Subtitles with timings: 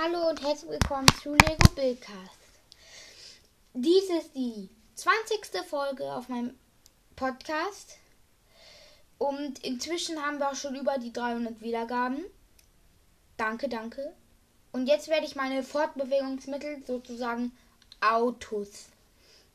[0.00, 2.38] Hallo und herzlich willkommen zu Lego Billcast.
[3.74, 5.68] Dies ist die 20.
[5.68, 6.56] Folge auf meinem
[7.16, 7.96] Podcast.
[9.18, 12.20] Und inzwischen haben wir auch schon über die 300 Wiedergaben.
[13.38, 14.14] Danke, danke.
[14.70, 17.50] Und jetzt werde ich meine Fortbewegungsmittel, sozusagen
[18.00, 18.84] Autos,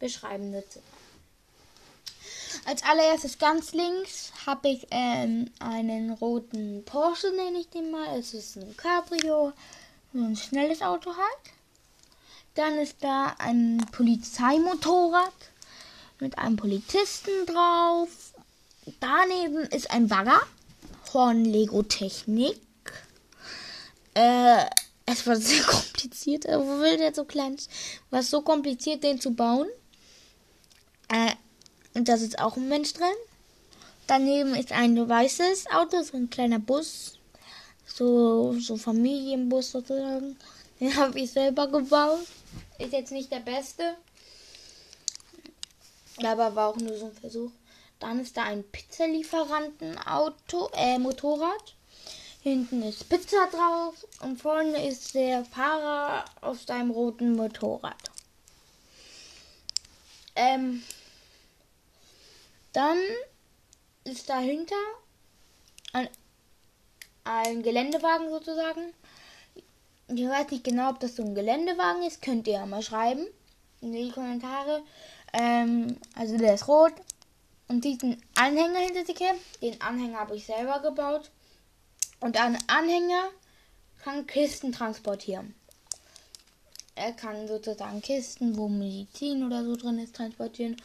[0.00, 0.60] beschreiben.
[2.64, 8.18] Als allererstes ganz links habe ich ähm, einen roten Porsche, nenne ich den mal.
[8.18, 9.52] Es ist ein Cabrio
[10.12, 11.54] so ein schnelles Auto halt.
[12.54, 15.32] Dann ist da ein Polizeimotorrad
[16.20, 18.08] mit einem Polizisten drauf.
[19.00, 20.40] Daneben ist ein Bagger
[21.04, 22.60] von Lego Technik.
[24.14, 24.66] Äh,
[25.06, 26.44] es war sehr kompliziert.
[26.44, 27.56] Wo will der so klein?
[28.10, 29.68] War so kompliziert, den zu bauen.
[31.08, 31.32] Äh,
[31.94, 33.06] und da ist auch ein Mensch drin.
[34.06, 37.18] Daneben ist ein weißes Auto, so ein kleiner Bus
[37.96, 40.36] so, so Familienbus sozusagen.
[40.80, 42.26] Den habe ich selber gebaut.
[42.78, 43.96] Ist jetzt nicht der beste.
[46.18, 47.50] Aber war auch nur so ein Versuch.
[47.98, 51.74] Dann ist da ein Pizzalieferantenauto, äh, Motorrad.
[52.42, 58.10] Hinten ist Pizza drauf und vorne ist der Fahrer auf seinem roten Motorrad.
[60.34, 60.82] Ähm,
[62.72, 62.98] dann
[64.02, 64.74] ist dahinter
[65.92, 66.08] ein
[67.24, 68.92] ein Geländewagen sozusagen.
[70.08, 72.22] Ich weiß nicht genau, ob das so ein Geländewagen ist.
[72.22, 73.26] Könnt ihr ja mal schreiben
[73.80, 74.82] in die Kommentare.
[75.32, 76.92] Ähm, also der ist rot.
[77.68, 81.30] Und diesen Anhänger hinter sich her, den Anhänger habe ich selber gebaut.
[82.20, 83.30] Und ein Anhänger
[84.02, 85.54] kann Kisten transportieren.
[86.94, 90.76] Er kann sozusagen Kisten, wo Medizin oder so drin ist, transportieren.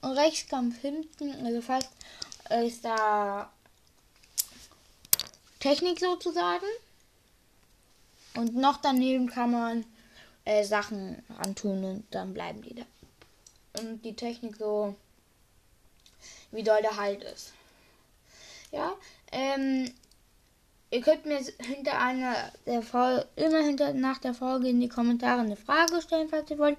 [0.00, 1.90] Und rechts kam hinten, also fast
[2.64, 3.50] ist da
[5.60, 6.66] Technik sozusagen.
[8.34, 9.84] Und noch daneben kann man
[10.44, 12.82] äh, Sachen antun und dann bleiben die da.
[13.80, 14.94] Und die Technik so,
[16.52, 17.52] wie doll der Halt ist.
[18.70, 18.92] Ja,
[19.32, 19.92] ähm,
[20.90, 22.34] ihr könnt mir hinter einer
[22.66, 26.58] der Folge, immer hinter nach der Folge in die Kommentare eine Frage stellen, falls ihr
[26.58, 26.78] wollt.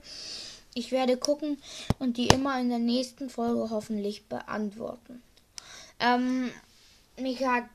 [0.75, 1.61] Ich werde gucken
[1.97, 5.21] und die immer in der nächsten Folge hoffentlich beantworten.
[5.99, 6.51] Ähm,
[7.17, 7.65] mich hat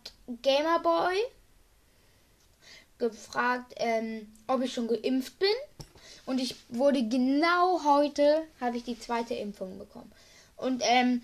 [0.43, 1.17] Gamerboy
[2.99, 5.49] gefragt, ähm, ob ich schon geimpft bin.
[6.27, 10.11] Und ich wurde genau heute, habe ich die zweite Impfung bekommen.
[10.57, 11.23] Und ähm,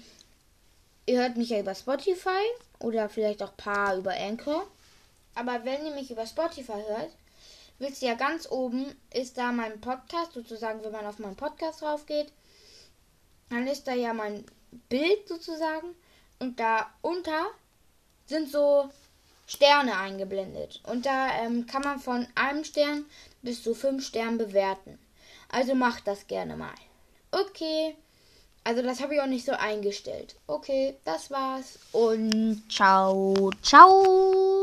[1.07, 2.43] ihr hört mich ja über Spotify
[2.79, 4.67] oder vielleicht auch paar über Anchor.
[5.35, 7.11] Aber wenn ihr mich über Spotify hört,
[7.79, 11.81] wisst ihr ja ganz oben ist da mein Podcast, sozusagen, wenn man auf meinen Podcast
[11.81, 12.31] drauf geht,
[13.49, 14.45] dann ist da ja mein
[14.89, 15.95] Bild sozusagen.
[16.39, 17.47] Und da unter
[18.31, 18.89] sind so
[19.47, 20.81] Sterne eingeblendet.
[20.85, 23.05] Und da ähm, kann man von einem Stern
[23.43, 24.99] bis zu fünf Sternen bewerten.
[25.51, 26.75] Also macht das gerne mal.
[27.33, 27.97] Okay.
[28.63, 30.37] Also das habe ich auch nicht so eingestellt.
[30.47, 31.79] Okay, das war's.
[31.93, 34.60] Und ciao, ciao.